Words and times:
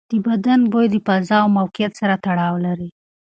د 0.11 0.13
بدن 0.27 0.59
بوی 0.71 0.85
د 0.91 0.95
فضا 1.07 1.37
او 1.43 1.49
موقعیت 1.57 1.93
سره 2.01 2.15
تړاو 2.25 2.55
لري. 2.65 2.89